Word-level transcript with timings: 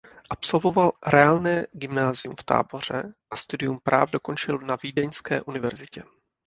Absolvoval 0.29 0.91
reálné 1.07 1.67
gymnázium 1.73 2.35
v 2.39 2.43
Táboře 2.43 3.13
a 3.31 3.35
studium 3.35 3.79
práv 3.83 4.09
dokončil 4.11 4.57
na 4.59 4.77
Vídeňské 4.83 5.41
univerzitě. 5.41 6.03